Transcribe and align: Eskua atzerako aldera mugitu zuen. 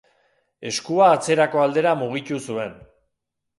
Eskua 0.69 1.09
atzerako 1.17 1.63
aldera 1.65 1.93
mugitu 2.01 2.43
zuen. 2.51 2.77